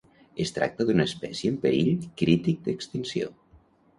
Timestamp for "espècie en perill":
1.09-1.93